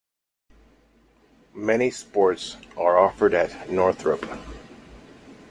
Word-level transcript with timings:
Many 1.53 1.91
sports 1.91 2.57
are 2.75 2.97
offered 2.97 3.35
at 3.35 3.69
Northrop. 3.69 4.25